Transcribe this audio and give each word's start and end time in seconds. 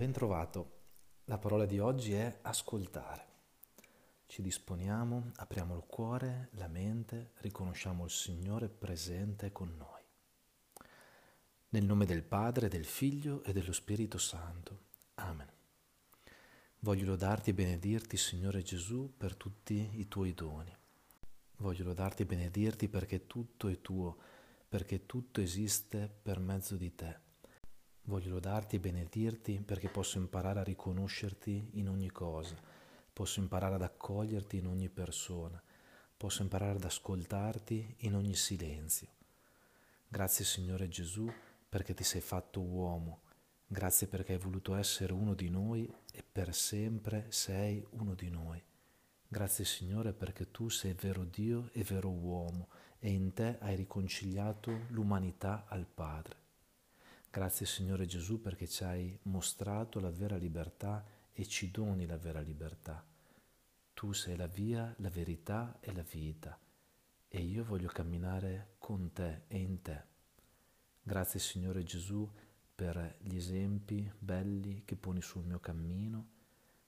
Ben 0.00 0.12
trovato. 0.12 0.78
La 1.24 1.36
parola 1.36 1.66
di 1.66 1.78
oggi 1.78 2.14
è 2.14 2.38
ascoltare. 2.40 3.26
Ci 4.24 4.40
disponiamo, 4.40 5.32
apriamo 5.36 5.76
il 5.76 5.82
cuore, 5.86 6.48
la 6.52 6.68
mente, 6.68 7.32
riconosciamo 7.40 8.04
il 8.04 8.10
Signore 8.10 8.70
presente 8.70 9.52
con 9.52 9.76
noi. 9.76 10.02
Nel 11.68 11.84
nome 11.84 12.06
del 12.06 12.22
Padre, 12.22 12.68
del 12.68 12.86
Figlio 12.86 13.42
e 13.44 13.52
dello 13.52 13.72
Spirito 13.72 14.16
Santo. 14.16 14.84
Amen. 15.16 15.52
Voglio 16.78 17.04
lodarti 17.04 17.50
e 17.50 17.54
benedirti, 17.54 18.16
Signore 18.16 18.62
Gesù, 18.62 19.12
per 19.14 19.36
tutti 19.36 19.90
i 19.96 20.08
tuoi 20.08 20.32
doni. 20.32 20.74
Voglio 21.58 21.84
lodarti 21.84 22.22
e 22.22 22.24
benedirti 22.24 22.88
perché 22.88 23.26
tutto 23.26 23.68
è 23.68 23.82
tuo, 23.82 24.16
perché 24.66 25.04
tutto 25.04 25.42
esiste 25.42 26.10
per 26.22 26.38
mezzo 26.38 26.76
di 26.76 26.94
te. 26.94 27.28
Voglio 28.04 28.30
lodarti 28.30 28.76
e 28.76 28.80
benedirti 28.80 29.62
perché 29.64 29.88
posso 29.88 30.18
imparare 30.18 30.60
a 30.60 30.64
riconoscerti 30.64 31.70
in 31.74 31.88
ogni 31.88 32.10
cosa, 32.10 32.56
posso 33.12 33.40
imparare 33.40 33.74
ad 33.76 33.82
accoglierti 33.82 34.56
in 34.56 34.66
ogni 34.66 34.88
persona, 34.88 35.62
posso 36.16 36.42
imparare 36.42 36.76
ad 36.76 36.84
ascoltarti 36.84 37.96
in 37.98 38.14
ogni 38.14 38.34
silenzio. 38.34 39.08
Grazie 40.08 40.44
Signore 40.44 40.88
Gesù 40.88 41.30
perché 41.68 41.94
ti 41.94 42.02
sei 42.02 42.20
fatto 42.20 42.60
uomo, 42.60 43.20
grazie 43.66 44.08
perché 44.08 44.32
hai 44.32 44.38
voluto 44.38 44.74
essere 44.74 45.12
uno 45.12 45.34
di 45.34 45.48
noi 45.48 45.88
e 46.12 46.24
per 46.24 46.52
sempre 46.52 47.26
sei 47.28 47.86
uno 47.90 48.14
di 48.14 48.28
noi. 48.28 48.60
Grazie 49.28 49.64
Signore 49.64 50.12
perché 50.12 50.50
tu 50.50 50.68
sei 50.68 50.94
vero 50.94 51.22
Dio 51.22 51.68
e 51.72 51.84
vero 51.84 52.10
uomo 52.10 52.68
e 52.98 53.10
in 53.10 53.32
te 53.32 53.58
hai 53.60 53.76
riconciliato 53.76 54.86
l'umanità 54.88 55.66
al 55.68 55.86
Padre. 55.86 56.49
Grazie 57.32 57.64
Signore 57.64 58.06
Gesù 58.06 58.40
perché 58.40 58.66
ci 58.66 58.82
hai 58.82 59.16
mostrato 59.22 60.00
la 60.00 60.10
vera 60.10 60.36
libertà 60.36 61.06
e 61.32 61.46
ci 61.46 61.70
doni 61.70 62.04
la 62.04 62.16
vera 62.16 62.40
libertà. 62.40 63.06
Tu 63.94 64.12
sei 64.12 64.34
la 64.34 64.48
via, 64.48 64.92
la 64.98 65.10
verità 65.10 65.78
e 65.78 65.92
la 65.92 66.02
vita 66.02 66.58
e 67.28 67.40
io 67.40 67.62
voglio 67.62 67.86
camminare 67.86 68.74
con 68.78 69.12
te 69.12 69.42
e 69.46 69.58
in 69.58 69.80
te. 69.80 70.02
Grazie 71.00 71.38
Signore 71.38 71.84
Gesù 71.84 72.28
per 72.74 73.18
gli 73.20 73.36
esempi 73.36 74.12
belli 74.18 74.82
che 74.84 74.96
poni 74.96 75.22
sul 75.22 75.44
mio 75.44 75.60
cammino. 75.60 76.30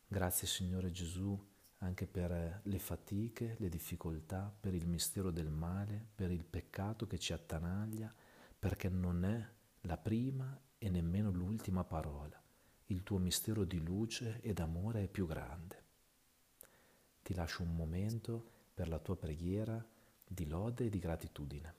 Grazie 0.08 0.48
Signore 0.48 0.90
Gesù 0.90 1.40
anche 1.78 2.08
per 2.08 2.62
le 2.64 2.78
fatiche, 2.80 3.54
le 3.60 3.68
difficoltà, 3.68 4.52
per 4.58 4.74
il 4.74 4.88
mistero 4.88 5.30
del 5.30 5.50
male, 5.50 6.04
per 6.12 6.32
il 6.32 6.42
peccato 6.42 7.06
che 7.06 7.20
ci 7.20 7.32
attanaglia, 7.32 8.12
perché 8.58 8.88
non 8.88 9.24
è 9.24 9.60
la 9.82 9.96
prima 9.96 10.60
e 10.78 10.88
nemmeno 10.90 11.30
l'ultima 11.30 11.84
parola. 11.84 12.40
Il 12.86 13.02
tuo 13.02 13.18
mistero 13.18 13.64
di 13.64 13.80
luce 13.80 14.40
ed 14.40 14.60
amore 14.60 15.04
è 15.04 15.08
più 15.08 15.26
grande. 15.26 15.84
Ti 17.22 17.34
lascio 17.34 17.62
un 17.62 17.74
momento 17.74 18.50
per 18.74 18.88
la 18.88 18.98
tua 18.98 19.16
preghiera 19.16 19.84
di 20.24 20.46
lode 20.46 20.86
e 20.86 20.88
di 20.88 20.98
gratitudine. 20.98 21.74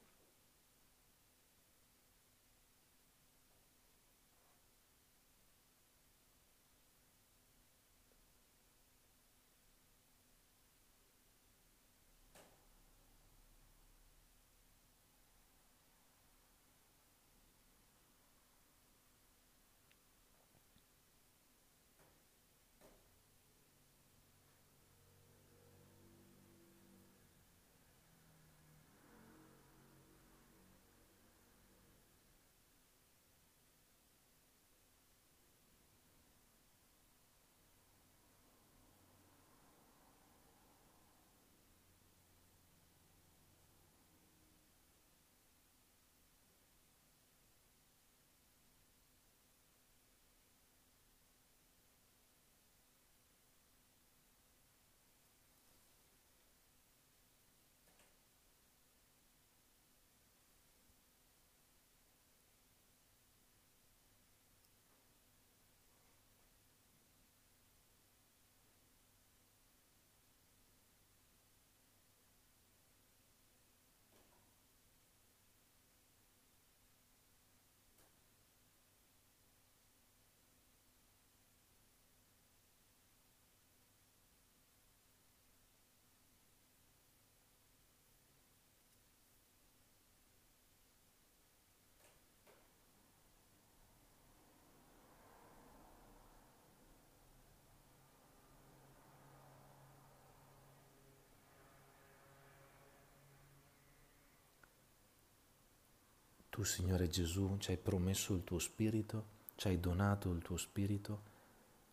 Signore 106.64 107.08
Gesù, 107.08 107.58
ci 107.58 107.72
hai 107.72 107.78
promesso 107.78 108.34
il 108.34 108.44
tuo 108.44 108.60
Spirito, 108.60 109.28
ci 109.56 109.68
hai 109.68 109.80
donato 109.80 110.32
il 110.32 110.42
tuo 110.42 110.58
Spirito, 110.58 111.24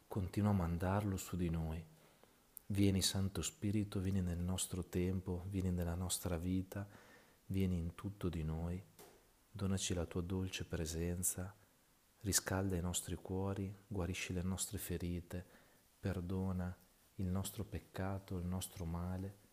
continua 0.09 0.51
a 0.51 0.55
mandarlo 0.55 1.17
su 1.17 1.37
di 1.37 1.51
noi. 1.51 1.85
Vieni 2.67 3.03
Santo 3.03 3.43
Spirito, 3.43 4.01
vieni 4.01 4.21
nel 4.21 4.39
nostro 4.39 4.85
tempo, 4.85 5.45
vieni 5.49 5.71
nella 5.71 5.95
nostra 5.95 6.37
vita, 6.37 6.87
vieni 7.47 7.79
in 7.79 7.95
tutto 7.95 8.29
di 8.29 8.43
noi, 8.43 8.83
donaci 9.51 9.95
la 9.95 10.07
tua 10.07 10.23
dolce 10.23 10.65
presenza, 10.65 11.55
riscalda 12.21 12.77
i 12.77 12.81
nostri 12.81 13.17
cuori, 13.17 13.75
guarisci 13.87 14.33
le 14.33 14.43
nostre 14.43 14.79
ferite, 14.79 15.45
perdona 15.99 16.77
il 17.17 17.27
nostro 17.27 17.65
peccato, 17.65 18.39
il 18.39 18.47
nostro 18.47 18.85
male 18.85 19.49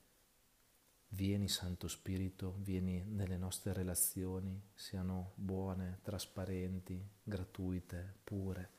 Vieni 1.18 1.50
Santo 1.50 1.88
Spirito, 1.88 2.58
vieni 2.60 3.04
nelle 3.04 3.38
nostre 3.38 3.74
relazioni, 3.74 4.62
siano 4.76 5.32
buone, 5.34 5.98
trasparenti, 6.04 7.04
gratuite, 7.24 8.18
pure. 8.24 8.70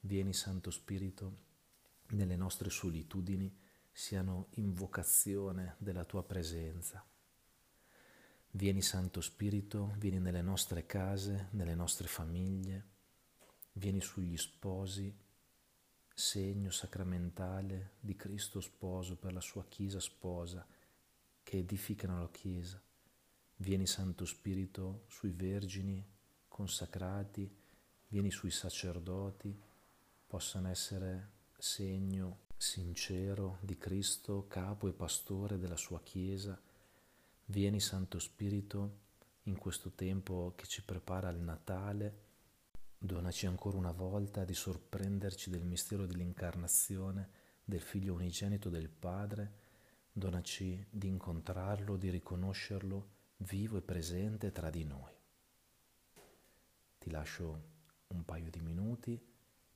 Vieni 0.00 0.32
Santo 0.32 0.70
Spirito 0.70 1.36
nelle 2.12 2.36
nostre 2.36 2.70
solitudini, 2.70 3.54
siano 3.92 4.46
invocazione 4.54 5.74
della 5.76 6.06
tua 6.06 6.24
presenza. 6.24 7.04
Vieni 8.52 8.80
Santo 8.80 9.20
Spirito, 9.20 9.92
vieni 9.98 10.20
nelle 10.20 10.40
nostre 10.40 10.86
case, 10.86 11.48
nelle 11.50 11.74
nostre 11.74 12.08
famiglie, 12.08 12.86
vieni 13.72 14.00
sugli 14.00 14.38
sposi, 14.38 15.14
segno 16.14 16.70
sacramentale 16.70 17.90
di 18.00 18.16
Cristo 18.16 18.62
sposo 18.62 19.16
per 19.16 19.34
la 19.34 19.42
sua 19.42 19.66
Chiesa 19.68 20.00
sposa 20.00 20.66
che 21.48 21.56
edificano 21.56 22.20
la 22.20 22.28
Chiesa. 22.28 22.78
Vieni 23.56 23.86
Santo 23.86 24.26
Spirito 24.26 25.04
sui 25.08 25.30
vergini 25.30 26.06
consacrati, 26.46 27.50
vieni 28.08 28.30
sui 28.30 28.50
sacerdoti, 28.50 29.58
possano 30.26 30.68
essere 30.68 31.30
segno 31.56 32.40
sincero 32.54 33.60
di 33.62 33.78
Cristo, 33.78 34.46
capo 34.46 34.88
e 34.88 34.92
pastore 34.92 35.56
della 35.56 35.78
sua 35.78 36.02
Chiesa. 36.02 36.60
Vieni 37.46 37.80
Santo 37.80 38.18
Spirito 38.18 38.98
in 39.44 39.56
questo 39.56 39.92
tempo 39.92 40.52
che 40.54 40.66
ci 40.66 40.84
prepara 40.84 41.28
al 41.28 41.40
Natale, 41.40 42.24
donaci 42.98 43.46
ancora 43.46 43.78
una 43.78 43.92
volta 43.92 44.44
di 44.44 44.52
sorprenderci 44.52 45.48
del 45.48 45.64
mistero 45.64 46.04
dell'incarnazione 46.04 47.30
del 47.64 47.80
Figlio 47.80 48.12
unigenito 48.12 48.68
del 48.68 48.90
Padre, 48.90 49.67
Donaci 50.18 50.84
di 50.90 51.06
incontrarlo, 51.06 51.96
di 51.96 52.10
riconoscerlo 52.10 53.10
vivo 53.36 53.76
e 53.76 53.82
presente 53.82 54.50
tra 54.50 54.68
di 54.68 54.82
noi. 54.82 55.12
Ti 56.98 57.10
lascio 57.10 57.62
un 58.08 58.24
paio 58.24 58.50
di 58.50 58.58
minuti 58.58 59.26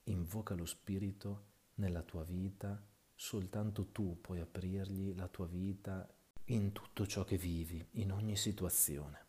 invoca 0.05 0.55
lo 0.55 0.65
Spirito 0.65 1.50
nella 1.77 2.03
tua 2.03 2.25
vita, 2.25 2.85
soltanto 3.15 3.93
tu 3.93 4.21
puoi 4.21 4.41
aprirgli 4.41 5.15
la 5.15 5.29
tua 5.29 5.47
vita 5.47 6.12
in 6.47 6.73
tutto 6.73 7.06
ciò 7.06 7.23
che 7.23 7.37
vivi, 7.37 7.87
in 7.93 8.11
ogni 8.11 8.35
situazione. 8.35 9.27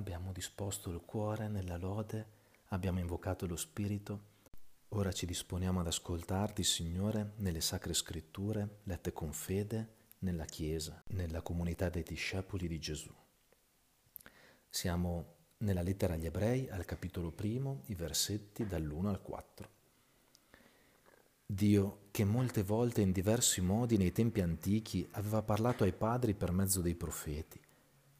Abbiamo 0.00 0.32
disposto 0.32 0.88
il 0.90 1.02
cuore 1.04 1.46
nella 1.48 1.76
lode, 1.76 2.26
abbiamo 2.68 3.00
invocato 3.00 3.46
lo 3.46 3.54
Spirito, 3.54 4.28
ora 4.88 5.12
ci 5.12 5.26
disponiamo 5.26 5.80
ad 5.80 5.88
ascoltarti, 5.88 6.64
Signore, 6.64 7.32
nelle 7.36 7.60
sacre 7.60 7.92
scritture, 7.92 8.78
lette 8.84 9.12
con 9.12 9.30
fede, 9.34 9.88
nella 10.20 10.46
Chiesa, 10.46 11.02
nella 11.08 11.42
comunità 11.42 11.90
dei 11.90 12.02
discepoli 12.02 12.66
di 12.66 12.78
Gesù. 12.78 13.12
Siamo 14.70 15.34
nella 15.58 15.82
lettera 15.82 16.14
agli 16.14 16.24
ebrei, 16.24 16.66
al 16.70 16.86
capitolo 16.86 17.30
primo, 17.30 17.82
i 17.88 17.94
versetti 17.94 18.66
dall'1 18.66 19.04
al 19.04 19.20
4. 19.20 19.68
Dio, 21.44 22.04
che 22.10 22.24
molte 22.24 22.62
volte 22.62 23.02
in 23.02 23.12
diversi 23.12 23.60
modi 23.60 23.98
nei 23.98 24.12
tempi 24.12 24.40
antichi 24.40 25.06
aveva 25.10 25.42
parlato 25.42 25.84
ai 25.84 25.92
padri 25.92 26.32
per 26.32 26.52
mezzo 26.52 26.80
dei 26.80 26.94
profeti, 26.94 27.60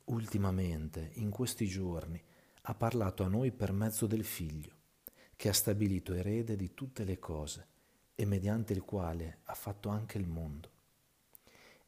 ultimamente, 0.05 1.11
in 1.15 1.31
questi 1.31 1.67
giorni, 1.67 2.23
ha 2.63 2.75
parlato 2.75 3.23
a 3.23 3.29
noi 3.29 3.53
per 3.53 3.73
mezzo 3.73 4.07
del 4.07 4.25
Figlio, 4.25 4.75
che 5.37 5.49
ha 5.49 5.53
stabilito 5.53 6.13
erede 6.13 6.57
di 6.57 6.75
tutte 6.75 7.05
le 7.05 7.19
cose 7.19 7.69
e 8.15 8.25
mediante 8.27 8.73
il 8.73 8.83
quale 8.83 9.39
ha 9.45 9.55
fatto 9.55 9.89
anche 9.89 10.19
il 10.19 10.27
mondo. 10.29 10.71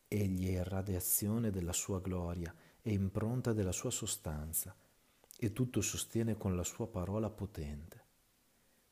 Egli 0.08 0.48
è 0.48 0.60
irradiazione 0.60 1.50
della 1.50 1.72
sua 1.72 2.00
gloria 2.00 2.54
e 2.80 2.92
impronta 2.92 3.52
della 3.52 3.72
sua 3.72 3.90
sostanza, 3.90 4.74
e 5.38 5.52
tutto 5.52 5.80
sostiene 5.80 6.36
con 6.36 6.54
la 6.54 6.64
sua 6.64 6.86
parola 6.86 7.28
potente. 7.28 8.00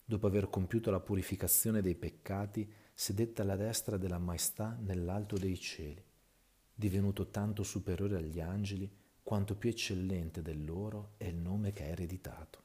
Dopo 0.04 0.26
aver 0.26 0.50
compiuto 0.50 0.90
la 0.90 1.00
purificazione 1.00 1.80
dei 1.80 1.94
peccati, 1.94 2.68
sedette 2.92 3.42
alla 3.42 3.56
destra 3.56 3.96
della 3.96 4.18
maestà 4.18 4.76
nell'alto 4.80 5.38
dei 5.38 5.56
cieli, 5.56 6.04
divenuto 6.74 7.30
tanto 7.30 7.62
superiore 7.62 8.16
agli 8.16 8.40
angeli, 8.40 8.90
quanto 9.30 9.54
più 9.54 9.70
eccellente 9.70 10.42
del 10.42 10.64
loro 10.64 11.12
è 11.16 11.26
il 11.26 11.36
nome 11.36 11.70
che 11.70 11.84
ha 11.84 11.86
ereditato. 11.86 12.62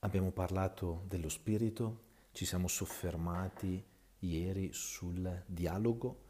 Abbiamo 0.00 0.32
parlato 0.32 1.04
dello 1.08 1.30
spirito, 1.30 2.02
ci 2.32 2.44
siamo 2.44 2.68
soffermati 2.68 3.82
ieri 4.18 4.68
sul 4.70 5.44
dialogo, 5.46 6.24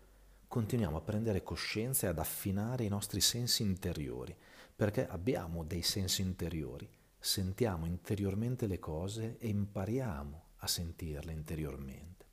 continuiamo 0.46 0.98
a 0.98 1.00
prendere 1.00 1.42
coscienza 1.42 2.06
e 2.06 2.10
ad 2.10 2.20
affinare 2.20 2.84
i 2.84 2.88
nostri 2.88 3.20
sensi 3.20 3.64
interiori, 3.64 4.32
perché 4.76 5.08
abbiamo 5.08 5.64
dei 5.64 5.82
sensi 5.82 6.22
interiori, 6.22 6.88
sentiamo 7.18 7.84
interiormente 7.84 8.68
le 8.68 8.78
cose 8.78 9.38
e 9.38 9.48
impariamo 9.48 10.42
a 10.58 10.66
sentirle 10.68 11.32
interiormente. 11.32 12.26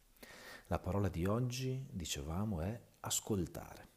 La 0.68 0.77
parola 0.77 1.10
di 1.10 1.25
oggi, 1.25 1.88
dicevamo, 1.89 2.62
è 2.62 2.80
ascoltare. 3.00 3.91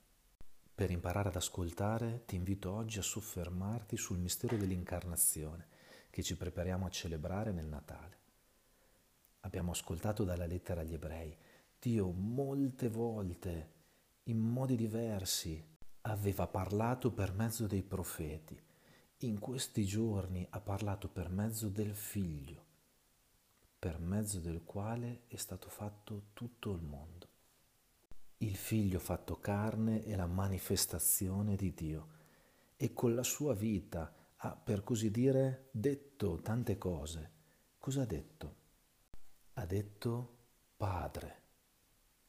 Per 0.74 0.90
imparare 0.90 1.28
ad 1.28 1.36
ascoltare 1.36 2.24
ti 2.26 2.34
invito 2.34 2.72
oggi 2.72 2.98
a 2.98 3.02
soffermarti 3.02 3.96
sul 3.96 4.18
mistero 4.18 4.56
dell'incarnazione 4.56 5.68
che 6.10 6.20
ci 6.20 6.36
prepariamo 6.36 6.84
a 6.84 6.90
celebrare 6.90 7.52
nel 7.52 7.68
Natale. 7.68 8.18
Abbiamo 9.42 9.70
ascoltato 9.70 10.24
dalla 10.24 10.46
lettera 10.46 10.80
agli 10.80 10.94
ebrei, 10.94 11.36
Dio 11.78 12.10
molte 12.10 12.88
volte, 12.88 13.72
in 14.24 14.38
modi 14.38 14.74
diversi, 14.74 15.64
aveva 16.02 16.48
parlato 16.48 17.12
per 17.12 17.32
mezzo 17.32 17.68
dei 17.68 17.82
profeti. 17.84 18.60
In 19.18 19.38
questi 19.38 19.84
giorni 19.84 20.44
ha 20.50 20.58
parlato 20.58 21.08
per 21.08 21.28
mezzo 21.28 21.68
del 21.68 21.94
Figlio, 21.94 22.64
per 23.78 24.00
mezzo 24.00 24.40
del 24.40 24.64
quale 24.64 25.22
è 25.28 25.36
stato 25.36 25.68
fatto 25.68 26.30
tutto 26.32 26.72
il 26.72 26.82
mondo 26.82 27.33
il 28.38 28.56
figlio 28.56 28.98
fatto 28.98 29.38
carne 29.38 30.02
è 30.02 30.16
la 30.16 30.26
manifestazione 30.26 31.56
di 31.56 31.72
Dio 31.72 32.08
e 32.76 32.92
con 32.92 33.14
la 33.14 33.22
sua 33.22 33.54
vita 33.54 34.12
ha, 34.36 34.56
per 34.56 34.82
così 34.82 35.10
dire, 35.10 35.68
detto 35.70 36.40
tante 36.42 36.76
cose. 36.76 37.30
Cosa 37.78 38.02
ha 38.02 38.06
detto? 38.06 38.56
Ha 39.54 39.64
detto 39.64 40.36
Padre. 40.76 41.42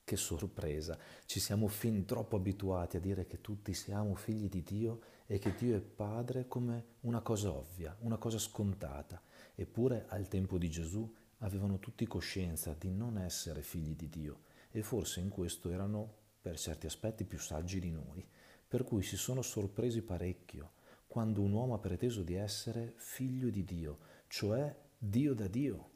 Che 0.04 0.16
sorpresa! 0.16 0.98
Ci 1.26 1.40
siamo 1.40 1.68
fin 1.68 2.06
troppo 2.06 2.36
abituati 2.36 2.98
a 2.98 3.02
dire 3.02 3.26
che 3.26 3.42
tutti 3.42 3.74
siamo 3.74 4.14
figli 4.16 4.48
di 4.48 4.62
Dio 4.62 5.02
e 5.26 5.40
che 5.40 5.56
Dio 5.56 5.76
è 5.76 5.82
Padre 5.82 6.48
come 6.48 6.98
una 7.02 7.22
cosa 7.22 7.52
ovvia, 7.52 7.96
una 8.02 8.18
cosa 8.18 8.38
scontata. 8.38 9.22
Eppure 9.56 10.06
al 10.10 10.28
tempo 10.28 10.60
di 10.60 10.70
Gesù 10.70 11.12
avevano 11.40 11.80
tutti 11.80 12.06
coscienza 12.06 12.76
di 12.78 12.92
non 12.92 13.18
essere 13.18 13.64
figli 13.64 13.96
di 13.96 14.08
Dio 14.08 14.44
e 14.80 14.84
forse 14.84 15.22
in 15.22 15.30
questo 15.30 15.70
erano 15.70 16.14
per 16.42 16.60
certi 16.60 16.86
aspetti 16.86 17.24
più 17.24 17.40
saggi 17.40 17.80
di 17.80 17.92
noi, 17.92 18.28
per 18.68 18.84
cui 18.84 19.04
si 19.04 19.16
sono 19.16 19.42
sorpresi 19.42 20.02
parecchio 20.02 20.74
quando 21.08 21.42
un 21.42 21.54
uomo 21.54 21.76
ha 21.76 21.80
preteso 21.80 22.24
di 22.24 22.34
essere 22.34 22.94
figlio 22.98 23.50
di 23.50 23.64
Dio, 23.64 24.00
cioè 24.28 24.76
Dio 24.98 25.34
da 25.34 25.48
Dio. 25.48 25.92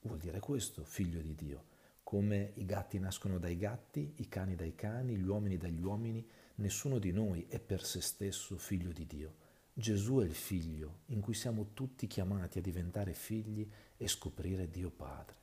Vuol 0.00 0.18
dire 0.18 0.40
questo, 0.40 0.82
figlio 0.82 1.20
di 1.20 1.36
Dio. 1.36 1.66
Come 2.02 2.54
i 2.54 2.64
gatti 2.64 2.98
nascono 2.98 3.38
dai 3.38 3.56
gatti, 3.56 4.14
i 4.16 4.28
cani 4.28 4.56
dai 4.56 4.74
cani, 4.74 5.16
gli 5.16 5.26
uomini 5.26 5.56
dagli 5.58 5.80
uomini, 5.80 6.26
nessuno 6.56 6.98
di 6.98 7.12
noi 7.12 7.46
è 7.48 7.60
per 7.60 7.84
se 7.84 8.00
stesso 8.00 8.58
figlio 8.58 8.90
di 8.90 9.06
Dio. 9.06 9.34
Gesù 9.72 10.18
è 10.18 10.24
il 10.24 10.34
figlio 10.34 11.02
in 11.06 11.20
cui 11.20 11.34
siamo 11.34 11.72
tutti 11.72 12.08
chiamati 12.08 12.58
a 12.58 12.62
diventare 12.62 13.14
figli 13.14 13.70
e 13.96 14.08
scoprire 14.08 14.68
Dio 14.68 14.90
Padre. 14.90 15.36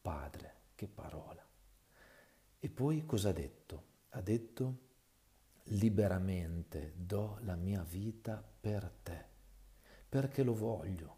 Padre, 0.00 0.54
che 0.76 0.86
parola. 0.86 1.45
E 2.66 2.68
poi 2.68 3.06
cosa 3.06 3.28
ha 3.28 3.32
detto? 3.32 3.84
Ha 4.08 4.20
detto 4.20 4.78
liberamente 5.66 6.94
do 6.96 7.38
la 7.42 7.54
mia 7.54 7.84
vita 7.84 8.42
per 8.60 8.90
te, 9.04 9.24
perché 10.08 10.42
lo 10.42 10.52
voglio, 10.52 11.16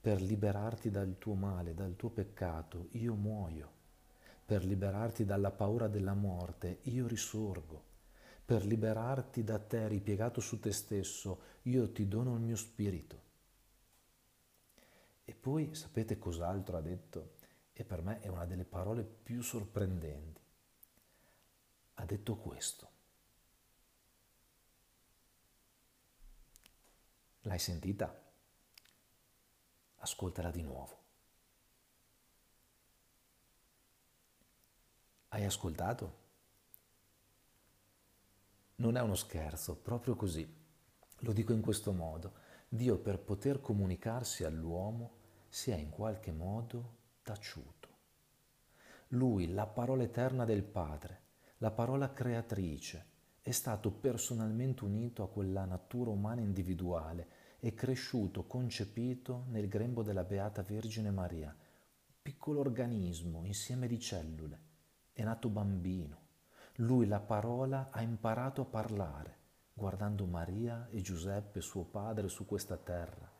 per 0.00 0.22
liberarti 0.22 0.90
dal 0.90 1.18
tuo 1.18 1.34
male, 1.34 1.74
dal 1.74 1.96
tuo 1.96 2.10
peccato, 2.10 2.90
io 2.92 3.14
muoio, 3.14 3.72
per 4.46 4.64
liberarti 4.64 5.24
dalla 5.24 5.50
paura 5.50 5.88
della 5.88 6.14
morte, 6.14 6.78
io 6.82 7.08
risorgo, 7.08 7.82
per 8.44 8.64
liberarti 8.64 9.42
da 9.42 9.58
te 9.58 9.88
ripiegato 9.88 10.40
su 10.40 10.60
te 10.60 10.70
stesso, 10.70 11.40
io 11.62 11.90
ti 11.90 12.06
dono 12.06 12.34
il 12.34 12.40
mio 12.40 12.56
spirito. 12.56 13.22
E 15.24 15.34
poi 15.34 15.74
sapete 15.74 16.18
cos'altro 16.18 16.76
ha 16.76 16.80
detto? 16.80 17.32
E 17.72 17.82
per 17.82 18.00
me 18.00 18.20
è 18.20 18.28
una 18.28 18.46
delle 18.46 18.64
parole 18.64 19.02
più 19.02 19.42
sorprendenti. 19.42 20.42
Ha 21.94 22.04
detto 22.04 22.36
questo. 22.36 22.90
L'hai 27.42 27.58
sentita? 27.58 28.22
Ascoltala 29.96 30.50
di 30.50 30.62
nuovo. 30.62 31.02
Hai 35.28 35.44
ascoltato? 35.44 36.22
Non 38.76 38.96
è 38.96 39.00
uno 39.00 39.14
scherzo, 39.14 39.76
proprio 39.76 40.14
così. 40.14 40.62
Lo 41.18 41.32
dico 41.32 41.52
in 41.52 41.60
questo 41.60 41.92
modo. 41.92 42.34
Dio 42.68 42.98
per 42.98 43.18
poter 43.18 43.60
comunicarsi 43.60 44.44
all'uomo 44.44 45.22
si 45.48 45.70
è 45.70 45.76
in 45.76 45.90
qualche 45.90 46.32
modo 46.32 46.96
taciuto. 47.22 47.88
Lui, 49.08 49.52
la 49.52 49.66
parola 49.66 50.02
eterna 50.02 50.44
del 50.44 50.64
Padre, 50.64 51.23
la 51.64 51.70
parola 51.70 52.12
creatrice, 52.12 53.06
è 53.40 53.50
stato 53.50 53.90
personalmente 53.90 54.84
unito 54.84 55.22
a 55.22 55.30
quella 55.30 55.64
natura 55.64 56.10
umana 56.10 56.42
individuale 56.42 57.26
e 57.58 57.72
cresciuto, 57.72 58.44
concepito 58.44 59.46
nel 59.48 59.66
grembo 59.66 60.02
della 60.02 60.24
Beata 60.24 60.60
Vergine 60.60 61.10
Maria, 61.10 61.56
piccolo 62.20 62.60
organismo, 62.60 63.46
insieme 63.46 63.86
di 63.86 63.98
cellule. 63.98 64.58
È 65.14 65.22
nato 65.22 65.48
bambino. 65.48 66.18
Lui, 66.74 67.06
la 67.06 67.20
parola, 67.20 67.88
ha 67.90 68.02
imparato 68.02 68.60
a 68.60 68.66
parlare, 68.66 69.38
guardando 69.72 70.26
Maria 70.26 70.88
e 70.90 71.00
Giuseppe, 71.00 71.62
suo 71.62 71.84
padre, 71.84 72.28
su 72.28 72.44
questa 72.44 72.76
terra. 72.76 73.32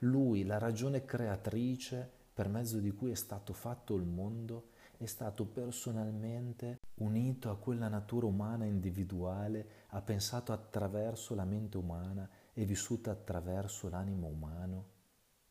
Lui, 0.00 0.44
la 0.44 0.58
ragione 0.58 1.06
creatrice 1.06 2.06
per 2.34 2.46
mezzo 2.48 2.78
di 2.78 2.90
cui 2.90 3.10
è 3.10 3.16
stato 3.16 3.54
fatto 3.54 3.94
il 3.94 4.04
mondo, 4.04 4.72
è 4.98 5.06
stato 5.06 5.46
personalmente 5.46 6.79
unito 7.00 7.50
a 7.50 7.56
quella 7.56 7.88
natura 7.88 8.26
umana 8.26 8.64
individuale, 8.64 9.86
ha 9.88 10.00
pensato 10.02 10.52
attraverso 10.52 11.34
la 11.34 11.44
mente 11.44 11.76
umana 11.76 12.28
e 12.52 12.64
vissuto 12.64 13.10
attraverso 13.10 13.88
l'animo 13.88 14.26
umano. 14.26 14.88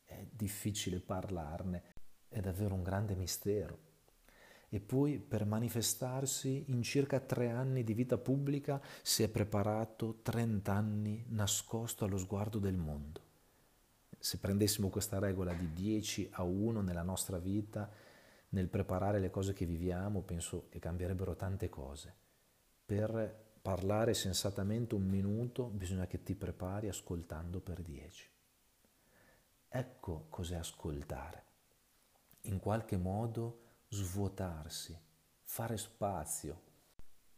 È 0.04 0.26
difficile 0.30 1.00
parlarne, 1.00 1.82
è 2.28 2.40
davvero 2.40 2.74
un 2.74 2.82
grande 2.82 3.14
mistero. 3.14 3.88
E 4.68 4.80
poi 4.80 5.18
per 5.18 5.44
manifestarsi 5.44 6.66
in 6.68 6.82
circa 6.82 7.18
tre 7.18 7.50
anni 7.50 7.82
di 7.82 7.92
vita 7.92 8.18
pubblica 8.18 8.80
si 9.02 9.24
è 9.24 9.28
preparato 9.28 10.20
30 10.22 10.72
anni 10.72 11.24
nascosto 11.30 12.04
allo 12.04 12.18
sguardo 12.18 12.60
del 12.60 12.76
mondo. 12.76 13.28
Se 14.16 14.38
prendessimo 14.38 14.88
questa 14.88 15.18
regola 15.18 15.52
di 15.54 15.72
10 15.72 16.28
a 16.32 16.44
1 16.44 16.82
nella 16.82 17.02
nostra 17.02 17.38
vita, 17.38 17.90
nel 18.50 18.68
preparare 18.68 19.18
le 19.18 19.30
cose 19.30 19.52
che 19.52 19.66
viviamo, 19.66 20.22
penso 20.22 20.68
che 20.68 20.78
cambierebbero 20.78 21.36
tante 21.36 21.68
cose. 21.68 22.14
Per 22.84 23.48
parlare 23.62 24.14
sensatamente 24.14 24.94
un 24.94 25.06
minuto 25.06 25.66
bisogna 25.66 26.06
che 26.06 26.22
ti 26.22 26.34
prepari 26.34 26.88
ascoltando 26.88 27.60
per 27.60 27.82
dieci. 27.82 28.28
Ecco 29.68 30.26
cos'è 30.28 30.56
ascoltare. 30.56 31.44
In 32.42 32.58
qualche 32.58 32.96
modo 32.96 33.60
svuotarsi, 33.88 34.98
fare 35.42 35.76
spazio. 35.76 36.68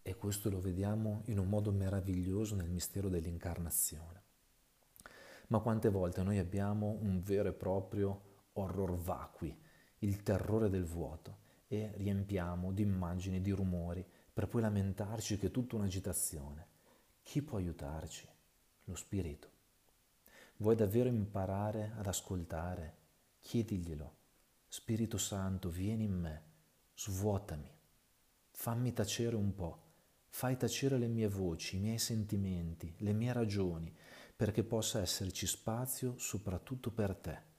E 0.03 0.17
questo 0.17 0.51
lo 0.51 0.61
vediamo 0.61 1.23
in 1.27 1.39
un 1.39 1.49
modo 1.49 1.71
meraviglioso 1.73 2.55
nel 2.55 2.69
mistero 2.69 3.09
dell'incarnazione. 3.09 4.23
Ma 5.49 5.61
quante 5.61 5.91
volte 5.91 6.23
noi 6.23 6.39
abbiamo 6.39 6.99
un 7.01 7.23
vero 7.23 7.49
e 7.49 7.53
proprio 7.53 8.47
horror 8.55 8.97
vacui, 8.97 9.57
il 10.03 10.23
terrore 10.23 10.69
del 10.69 10.85
vuoto 10.85 11.39
e 11.69 11.93
riempiamo 11.95 12.73
di 12.73 12.83
immagini, 12.83 13.41
di 13.41 13.51
rumori, 13.51 14.05
per 14.33 14.49
poi 14.49 14.63
lamentarci 14.63 15.39
che 15.39 15.47
è 15.47 15.51
tutta 15.51 15.77
un'agitazione. 15.77 16.67
Chi 17.23 17.43
può 17.43 17.59
aiutarci? 17.59 18.27
Lo 18.85 18.95
Spirito. 18.95 19.51
Vuoi 20.57 20.75
davvero 20.75 21.09
imparare 21.09 21.93
ad 21.97 22.07
ascoltare? 22.07 22.97
Chiediglielo. 23.41 24.17
Spirito 24.67 25.19
Santo, 25.19 25.69
vieni 25.69 26.05
in 26.05 26.19
me, 26.19 26.43
svuotami, 26.95 27.71
fammi 28.51 28.93
tacere 28.93 29.37
un 29.37 29.55
po', 29.55 29.83
fai 30.29 30.57
tacere 30.57 30.99
le 30.99 31.09
mie 31.09 31.29
voci, 31.29 31.77
i 31.77 31.81
miei 31.81 31.99
sentimenti, 31.99 32.93
le 32.99 33.13
mie 33.13 33.33
ragioni, 33.33 33.95
perché 34.35 34.65
possa 34.65 35.01
esserci 35.01 35.47
spazio 35.47 36.17
soprattutto 36.19 36.91
per 36.91 37.15
te 37.15 37.51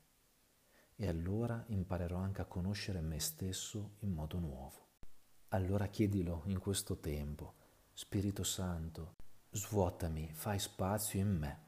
e 1.04 1.10
allora 1.10 1.62
imparerò 1.68 2.16
anche 2.16 2.40
a 2.40 2.46
conoscere 2.46 3.02
me 3.02 3.20
stesso 3.20 3.96
in 4.00 4.12
modo 4.14 4.40
nuovo. 4.40 4.92
Allora 5.50 5.88
chiedilo 5.88 6.44
in 6.46 6.60
questo 6.60 6.98
tempo, 7.02 7.56
Spirito 7.92 8.44
Santo, 8.44 9.16
svuotami, 9.52 10.32
fai 10.34 10.60
spazio 10.60 11.20
in 11.20 11.38
me 11.38 11.63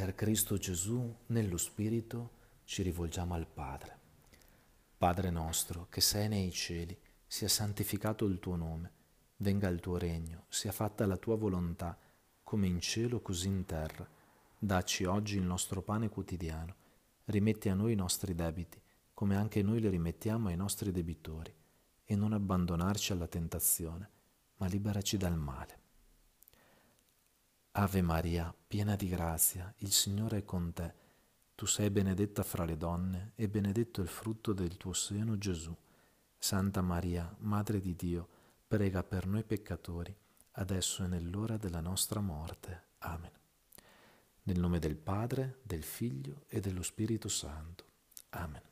Per 0.00 0.14
Cristo 0.14 0.56
Gesù, 0.56 1.14
nello 1.26 1.58
Spirito, 1.58 2.30
ci 2.64 2.80
rivolgiamo 2.80 3.34
al 3.34 3.46
Padre. 3.46 3.98
Padre 4.96 5.28
nostro, 5.28 5.88
che 5.90 6.00
sei 6.00 6.26
nei 6.26 6.50
cieli, 6.52 6.98
sia 7.26 7.48
santificato 7.48 8.24
il 8.24 8.38
tuo 8.38 8.56
nome, 8.56 8.92
venga 9.36 9.68
il 9.68 9.78
tuo 9.78 9.98
regno, 9.98 10.46
sia 10.48 10.72
fatta 10.72 11.04
la 11.04 11.18
tua 11.18 11.36
volontà, 11.36 11.98
come 12.42 12.66
in 12.66 12.80
cielo 12.80 13.20
così 13.20 13.48
in 13.48 13.66
terra. 13.66 14.08
Dacci 14.58 15.04
oggi 15.04 15.36
il 15.36 15.44
nostro 15.44 15.82
pane 15.82 16.08
quotidiano, 16.08 16.74
rimetti 17.26 17.68
a 17.68 17.74
noi 17.74 17.92
i 17.92 17.96
nostri 17.96 18.34
debiti, 18.34 18.80
come 19.12 19.36
anche 19.36 19.60
noi 19.60 19.80
li 19.80 19.88
rimettiamo 19.90 20.48
ai 20.48 20.56
nostri 20.56 20.92
debitori, 20.92 21.54
e 22.06 22.16
non 22.16 22.32
abbandonarci 22.32 23.12
alla 23.12 23.28
tentazione, 23.28 24.08
ma 24.56 24.66
liberaci 24.66 25.18
dal 25.18 25.36
male. 25.36 25.79
Ave 27.72 28.02
Maria, 28.02 28.52
piena 28.66 28.96
di 28.96 29.08
grazia, 29.08 29.72
il 29.78 29.92
Signore 29.92 30.38
è 30.38 30.44
con 30.44 30.72
te. 30.72 30.92
Tu 31.54 31.66
sei 31.66 31.88
benedetta 31.88 32.42
fra 32.42 32.64
le 32.64 32.76
donne, 32.76 33.32
e 33.36 33.48
benedetto 33.48 34.02
il 34.02 34.08
frutto 34.08 34.52
del 34.52 34.76
tuo 34.76 34.92
seno, 34.92 35.38
Gesù. 35.38 35.74
Santa 36.36 36.82
Maria, 36.82 37.32
Madre 37.38 37.80
di 37.80 37.94
Dio, 37.94 38.28
prega 38.66 39.04
per 39.04 39.26
noi 39.26 39.44
peccatori, 39.44 40.14
adesso 40.52 41.04
e 41.04 41.06
nell'ora 41.06 41.58
della 41.58 41.80
nostra 41.80 42.20
morte. 42.20 42.86
Amen. 42.98 43.32
Nel 44.42 44.58
nome 44.58 44.80
del 44.80 44.96
Padre, 44.96 45.60
del 45.62 45.84
Figlio 45.84 46.46
e 46.48 46.58
dello 46.58 46.82
Spirito 46.82 47.28
Santo. 47.28 47.84
Amen. 48.30 48.69